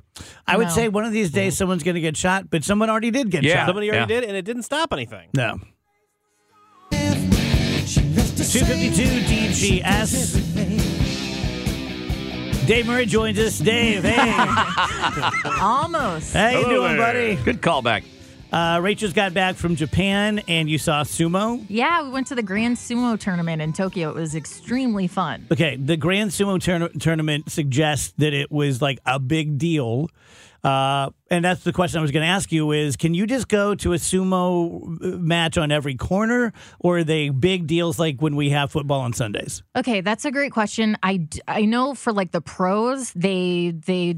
[0.47, 0.73] I would No.
[0.73, 1.59] say one of these days mm.
[1.59, 3.57] someone's going to get shot, but someone already did get Yeah.
[3.57, 3.67] shot.
[3.69, 4.21] Somebody already Yeah.
[4.21, 5.29] did, and it didn't stop anything.
[5.35, 5.61] No.
[6.91, 10.96] 252 DGS.
[12.67, 13.59] Dave Murray joins us.
[13.61, 14.19] Dave, hey.
[15.61, 16.35] Almost.
[16.35, 17.13] How you Hello doing, there.
[17.37, 17.37] buddy?
[17.45, 18.03] Good callback.
[18.57, 21.63] Uh, Rachel's got back from Japan, and you saw sumo.
[21.69, 24.09] Yeah, we went to the Grand Sumo tournament in Tokyo.
[24.09, 25.47] It was extremely fun.
[25.53, 30.09] Okay, the Grand Sumo tourna- tournament suggests that it was like a big deal.
[30.65, 33.47] Uh, and that's the question I was going to ask you is can you just
[33.47, 38.21] go to a sumo uh, match on every corner or are they big deals like
[38.23, 39.63] when we have football on Sundays?
[39.77, 40.97] Okay, that's a great question.
[41.03, 44.17] I, I know for like the pros, they they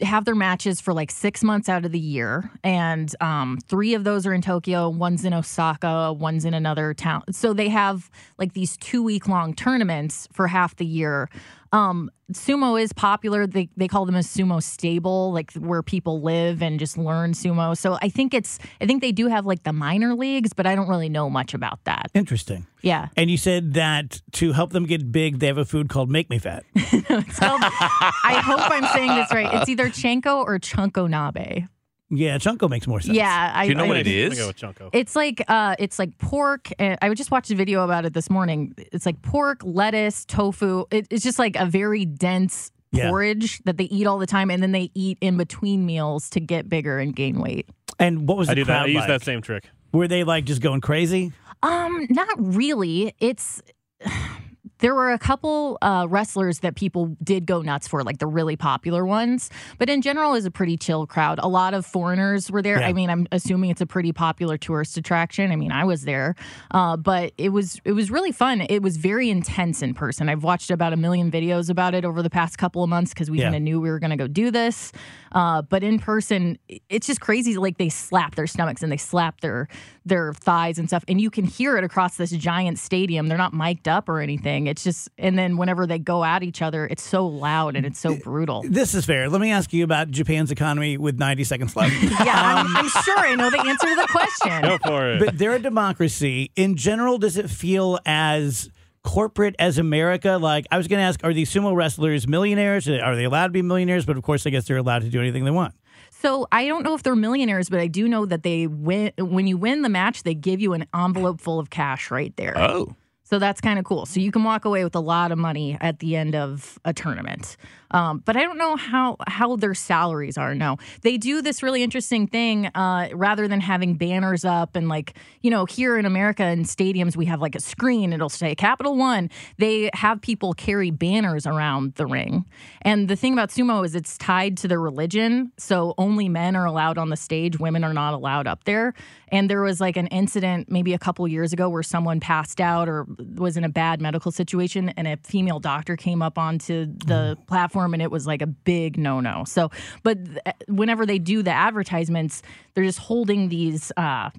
[0.00, 4.04] have their matches for like six months out of the year, and um, three of
[4.04, 4.88] those are in Tokyo.
[4.88, 6.12] One's in Osaka.
[6.12, 7.22] One's in another town.
[7.32, 11.28] So they have like these two week long tournaments for half the year.
[11.72, 13.46] Um, sumo is popular.
[13.46, 17.76] They they call them a sumo stable, like where people live and just learn sumo.
[17.76, 20.74] So I think it's I think they do have like the minor leagues, but I
[20.74, 22.10] don't really know much about that.
[22.14, 22.66] Interesting.
[22.82, 23.08] Yeah.
[23.16, 26.30] And you said that to help them get big, they have a food called Make
[26.30, 26.64] Me Fat.
[27.08, 29.52] Called, I hope I'm saying this right.
[29.54, 31.68] It's either chanko or Chunko Nabe.
[32.10, 33.16] Yeah, Chunko makes more sense.
[33.16, 34.38] Yeah, I Do you know I- what it I'm is?
[34.38, 34.88] go with Chunko.
[34.92, 36.68] It's like uh, it's like pork.
[36.78, 38.74] And I just watched a video about it this morning.
[38.78, 40.84] It's like pork, lettuce, tofu.
[40.90, 43.10] It, it's just like a very dense Yeah.
[43.10, 46.40] porridge that they eat all the time, and then they eat in between meals to
[46.40, 47.68] get bigger and gain weight.
[47.98, 48.72] And what was the I do that.
[48.72, 49.68] crowd I use that same trick.
[49.92, 51.32] Were they like just going crazy?
[51.62, 53.12] Um, not really.
[53.18, 53.60] It's
[54.80, 58.56] there were a couple uh, wrestlers that people did go nuts for, like the really
[58.56, 59.50] popular ones.
[59.78, 61.38] But in general, it was a pretty chill crowd.
[61.42, 62.80] A lot of foreigners were there.
[62.80, 62.88] Yeah.
[62.88, 65.50] I mean, I'm assuming it's a pretty popular tourist attraction.
[65.52, 66.34] I mean, I was there,
[66.70, 68.60] uh, but it was it was really fun.
[68.60, 70.28] It was very intense in person.
[70.28, 73.30] I've watched about a million videos about it over the past couple of months because
[73.30, 73.44] we Yeah.
[73.46, 74.92] kind of knew we were going to go do this.
[75.32, 77.56] Uh, but in person, it's just crazy.
[77.56, 79.68] Like they slap their stomachs and they slap their
[80.08, 83.28] their thighs and stuff, and you can hear it across this giant stadium.
[83.28, 84.66] They're not mic'd up or anything.
[84.66, 87.98] It's just, and then whenever they go at each other, it's so loud and it's
[87.98, 88.64] so brutal.
[88.68, 89.28] This is fair.
[89.28, 91.94] Let me ask you about Japan's economy with 90 seconds left.
[92.28, 94.62] Yeah, I'm, I'm um, sure I know the answer to the question.
[94.62, 95.20] Go for it.
[95.20, 96.50] But they're a democracy.
[96.56, 98.70] In general, does it feel as
[99.02, 100.38] corporate as America?
[100.40, 102.88] Like, I was going to ask, are these sumo wrestlers millionaires?
[102.88, 104.04] Are they allowed to be millionaires?
[104.04, 105.74] But of course, I guess they're allowed to do anything they want.
[106.20, 109.12] So I don't know if they're millionaires, but I do know that they win.
[109.18, 112.58] When you win the match, they give you an envelope full of cash right there.
[112.58, 112.96] Oh.
[113.22, 114.04] So that's kind of cool.
[114.06, 116.92] So you can walk away with a lot of money at the end of a
[116.92, 117.56] tournament.
[117.90, 120.54] Um, but I don't know how how their salaries are.
[120.54, 122.66] No, they do this really interesting thing.
[122.74, 127.16] Uh, rather than having banners up and like you know here in America in stadiums
[127.16, 128.12] we have like a screen.
[128.12, 129.30] It'll say Capital One.
[129.58, 132.44] They have people carry banners around the ring.
[132.82, 135.52] And the thing about sumo is it's tied to their religion.
[135.56, 137.58] So only men are allowed on the stage.
[137.58, 138.94] Women are not allowed up there.
[139.30, 142.88] And there was like an incident maybe a couple years ago where someone passed out
[142.88, 147.36] or was in a bad medical situation, and a female doctor came up onto the
[147.46, 149.44] platform and it was like a big no no.
[149.46, 149.70] So,
[150.02, 152.42] but th- whenever they do the advertisements,
[152.74, 153.92] they're just holding these.
[153.96, 154.30] Uh,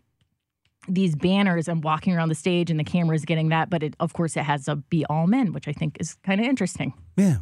[0.88, 3.70] these banners and walking around the stage, and the camera is getting that.
[3.70, 6.42] But it, of course, it has to be all men, which I think is kind
[6.42, 6.94] of interesting.
[7.16, 7.38] Yeah.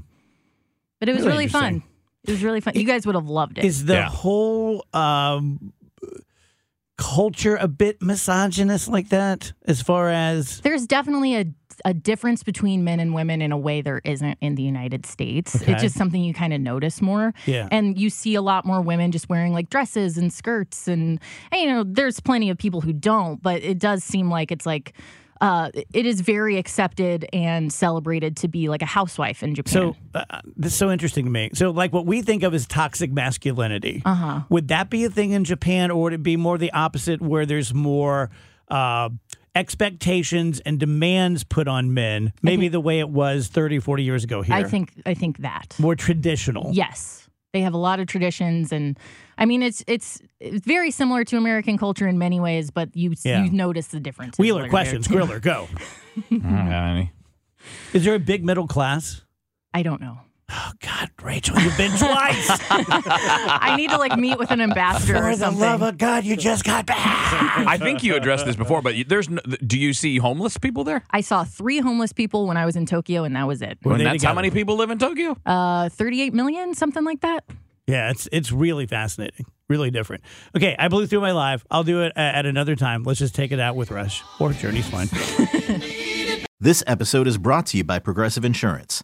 [0.99, 1.83] But it was Really really, fun.
[2.25, 2.73] It was really fun.
[2.75, 3.63] You guys would have loved it.
[3.63, 5.71] Is the whole um,
[6.97, 11.45] culture a bit misogynist like that as far as There's definitely a
[11.85, 15.55] a difference between men and women in a way there isn't in the United States.
[15.55, 15.73] Okay.
[15.73, 17.33] It's just something you kind of notice more.
[17.45, 17.67] Yeah.
[17.71, 21.19] And you see a lot more women just wearing like dresses and skirts and,
[21.51, 24.65] and, you know, there's plenty of people who don't, but it does seem like it's
[24.65, 24.93] like
[25.39, 29.71] uh, it is very accepted and celebrated to be like a housewife in Japan.
[29.71, 31.51] So uh, this is so interesting to me.
[31.53, 34.41] So, like what we think of as toxic masculinity, Uh-huh.
[34.49, 37.45] would that be a thing in Japan, or would it be more the opposite, where
[37.45, 38.31] there's more
[38.69, 39.09] uh,
[39.57, 42.31] expectations and demands put on men?
[42.41, 44.55] Maybe the way it was 30, 40 years ago here.
[44.55, 45.75] I think I think that.
[45.79, 46.71] more traditional.
[46.73, 47.27] Yes.
[47.53, 48.97] They have a lot of traditions and
[49.37, 53.13] I mean it's it's it's very similar to American culture in many ways, but you
[53.23, 53.43] Yeah.
[53.43, 54.37] you notice the difference.
[54.37, 55.07] Wheeler, questions.
[55.13, 55.67] Griller, go.
[57.93, 59.23] Is there a big middle class?
[59.73, 60.19] I don't know.
[60.49, 62.47] Oh God, Rachel, you've been twice.
[62.69, 66.37] I need to like meet with an ambassador or For the love of God, you
[66.37, 66.97] just got back.
[67.67, 71.03] I think you addressed this before, but there's no, do you see homeless people there?
[71.11, 73.77] I saw three homeless people when I was in Tokyo, and that was it.
[73.83, 75.35] And that's how many people live in Tokyo?
[75.45, 77.43] Uh, 38 million, something like that.
[77.85, 80.23] Yeah, it's it's really fascinating, really different.
[80.55, 81.65] Okay, I blew through my live.
[81.71, 83.03] I'll do it a- at another time.
[83.03, 85.09] Let's just take it out with Rush or Journey's fine.
[86.59, 89.03] This episode is brought to you by Progressive Insurance.